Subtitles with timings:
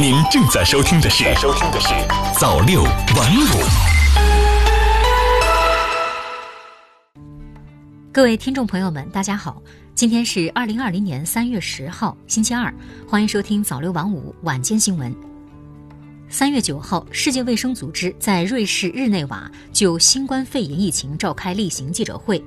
[0.00, 1.88] 您正在收听的是《收听的是
[2.40, 3.44] 早六晚五》。
[8.10, 9.62] 各位听众朋友们，大家好，
[9.94, 12.72] 今天是二零二零年三月十号，星期二，
[13.06, 15.14] 欢迎收听早六晚五晚间新闻。
[16.30, 22.42] 三月九号，世界卫生组织在瑞士日内瓦就新冠肺炎疫情召开例行记者会。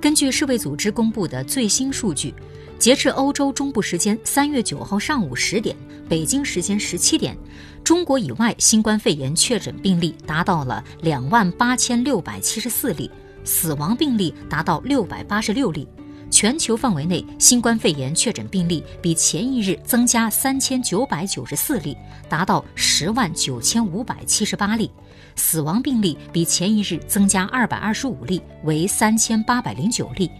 [0.00, 2.32] 根据世卫组织公布的最新数据，
[2.78, 5.76] 截至欧洲中部时间三月九号上午十点，
[6.08, 7.36] 北京时间十七点，
[7.84, 13.10] 中国以外新冠肺炎确诊病例达到了两万八千六百七十四例。
[13.44, 15.86] 死亡病例达到六百八十六例，
[16.30, 21.96] 全球范围内新冠肺炎确诊病例比前一日增加三千九百九十四例，
[22.28, 24.88] 达到十万九千五百七十八例；
[25.34, 30.30] 死亡病例比前一日增加二百二十五例，为三千八百零九例。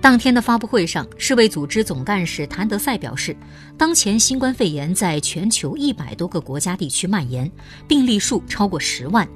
[0.00, 3.36] 当天的发布会上，世卫组织总干事谭德赛表示，
[3.76, 7.50] 当前新冠肺炎在全球一百多个国家地区蔓延，
[7.88, 9.26] 病例数超过十万。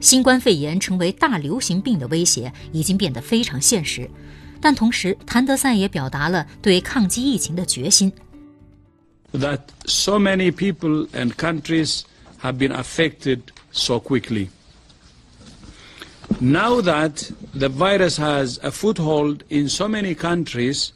[0.00, 4.08] 新冠肺炎成为大流行病的威胁已经变得非常现实，
[4.59, 8.11] 但同时，谭德赛也表达了对抗击疫情的决心。
[9.33, 12.01] That so many people and countries
[12.41, 13.39] have been affected
[13.71, 14.49] so quickly.
[16.39, 20.91] Now that the virus has a foothold in so many countries,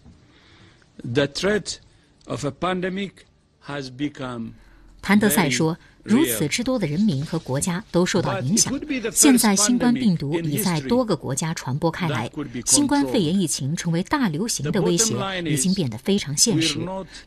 [1.03, 1.79] the threat
[2.25, 3.25] of a pandemic
[3.67, 4.53] has become.
[5.01, 5.77] 谭德赛说。
[6.02, 8.72] 如此之多的人民和国家都受到影响。
[9.12, 12.30] 现在新冠病毒已在多个国家传播开来，
[12.64, 16.78] 新冠肺炎疫情成为大流行的威胁已经变得非常现实。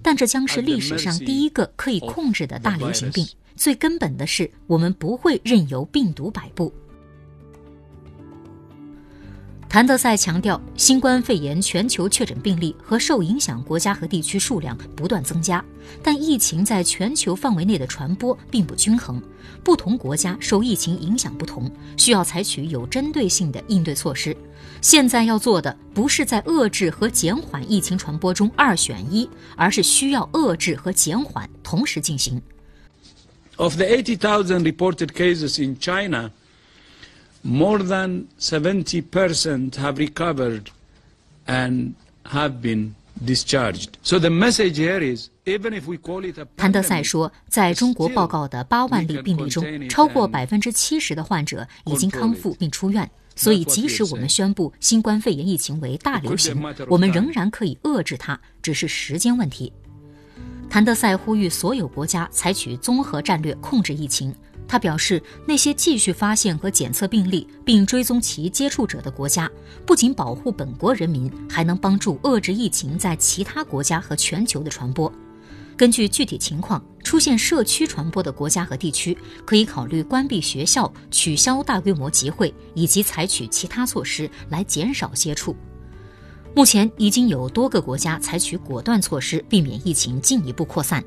[0.02, 3.27] 但这将是历史上第一个可以控制的大流行病。
[3.55, 6.73] 最根本的是，我们不会任由病毒摆布。
[9.73, 15.65] 谭德赛强调，新冠肺炎全球确诊病例和受影响国家和地区数量不断增加，
[16.03, 19.19] 但疫情在全球范围内的传播并不均衡，
[19.63, 24.38] 不同国家受疫情影响不同，需要采取有针对性的应对措施。
[24.80, 32.39] 现在要做的不是在遏制和减缓疫情传播中二选一，而是需要遏制和减缓同时进行。
[33.55, 36.30] Of the eighty thousand reported cases in China.
[37.43, 40.70] More than 70% have recovered
[41.45, 41.93] and
[42.26, 42.95] have been
[43.26, 43.98] discharged.
[44.02, 53.09] So the message here is, even if we call it a 谭德赛说，在中国报告的八万例病例中，超过百分之七十的患者已经康复并出院。
[53.36, 56.55] 所以，即使我们宣布新冠肺炎疫情为大流行，
[56.87, 59.73] 我们仍然可以遏制它，只是时间问题。
[60.70, 64.33] 谭德赛呼吁所有国家采取综合战略控制疫情。
[64.67, 69.49] 他表示，那些继续发现和检测病例并追踪其接触者的国家，
[69.85, 75.11] 不仅保护本国人民，还能帮助遏制疫情在其他国家和全球的传播。
[75.75, 85.55] 根据具体情况，出现社区传播的国家和地区，可以考虑关闭学校、取消大规模集会，以及采取其他措施来减少接触。
[86.55, 91.03] 目前已经有多个国家采取果断措施，避免疫情进一步扩散。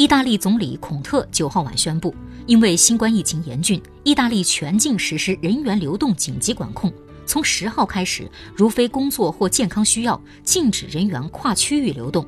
[0.00, 2.14] 意大利总理孔特九号晚宣布，
[2.46, 6.90] 因为新冠疫情严峻，意大利全境实施人员流动紧急管控。
[7.26, 12.26] 从十号开始，如非工作或健康需要，禁止人员跨区域流动。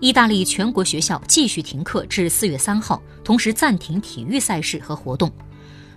[0.00, 5.30] 意大利全国学校继续停课至四月三号，同时暂停体育赛事和活动。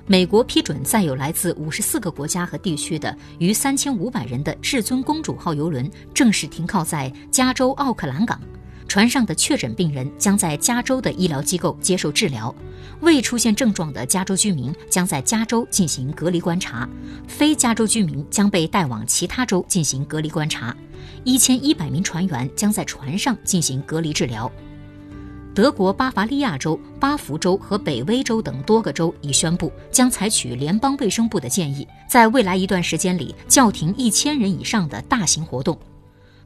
[0.06, 8.40] 美国批准载有来自五十四个国家和地区的逾三千五百人的至尊公主号游轮正式停靠在加州奥克兰港。
[8.88, 12.54] 船上的确诊病人将在加州的医疗机构接受治疗，
[13.02, 16.88] 未出现症状的加州居民将在加州进行隔离观察，
[17.28, 20.76] 非加州居民将被带往其他州进行隔离观察。
[21.24, 24.50] 一千一百名船员将在船上进行隔离治疗。
[25.54, 35.78] 德国巴伐利亚州、巴福州和北威州等多个州已宣布将采取联邦卫生部的建议，在未来一段时间里叫停一千人以上的大型活动。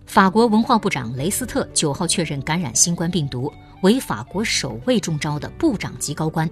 [0.09, 6.49] 法国文化部长雷斯特九号确认感染新冠病毒，为法国首位中招的部长级高官。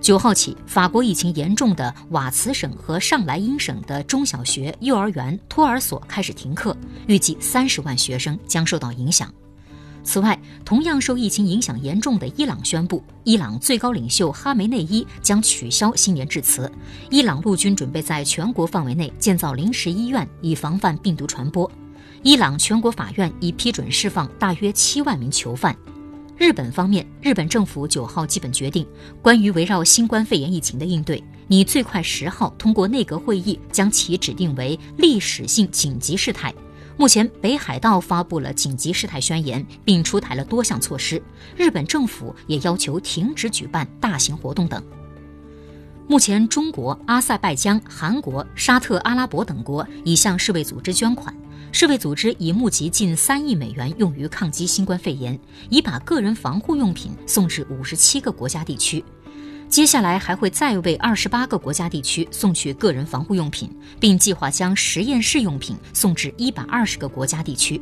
[0.00, 6.74] 九号起，法国疫情严重的瓦茨省和上莱茵省的中小学、幼儿园、托儿所开始停课，
[7.06, 9.30] 预计三十万学生将受到影响。
[10.02, 16.72] 此外，同样受疫情影响严重的伊朗宣布，伊朗最高领袖哈梅内伊将取消新年致辞。
[17.10, 21.70] 伊朗陆军准备在全国范围内建造临时医院，以防范病毒传播。
[22.22, 25.76] 伊朗全国法院已批准释放大约七万名囚犯。
[26.38, 28.86] 日本方面，日本政府九号基本决定，
[29.22, 36.52] 关于围绕新冠肺炎疫情的应对，拟最快十号通过内阁会议将其指定为历史性紧急事态。
[36.98, 41.22] 目前，北海道发布了紧急事态宣言，并出台了多项措施。
[41.56, 44.82] 日本政府也要求停止举办大型活动等。
[46.06, 51.34] 目前，中国、阿塞拜疆、韩国、沙特阿拉伯等国已向世卫组织捐款，
[51.72, 59.04] 世卫组织已募集近三亿美元用于抗击新冠肺炎，已把个人防护用品送至五十七个国家地区。
[59.68, 63.68] 接下来还会再为二十八个国家地区送去个人防护用品，
[64.00, 67.80] 并计划将实验室用品送至一百二十个国家地区。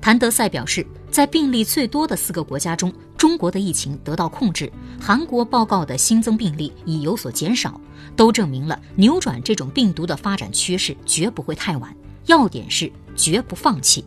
[0.00, 7.80] 谭德赛表示，在病例最多的四个国家中，中国的疫情得到控制，韩国报告的新增病例已有所减少，
[8.16, 11.94] 都证明了扭转这种病毒的发展趋势绝不会太晚。
[12.26, 14.04] 要点是绝不放弃。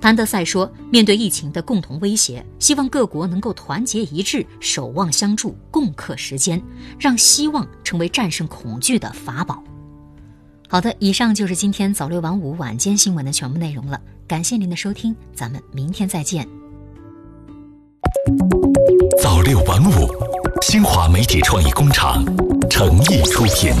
[0.00, 6.62] 谭德赛说：“面对疫情的共同威胁，希望各国能够团结一致，守望相助，共克时艰，
[6.98, 9.64] 让希望成为战胜恐惧的法宝。”
[10.68, 13.98] 好的，以上就是今天早六晚五晚间新闻的全部内容了。
[14.26, 16.46] 感谢您的收听，咱们明天再见。
[19.22, 20.06] 早六晚五，
[20.60, 22.22] 新华媒体创意工厂
[22.68, 23.72] 诚意出品。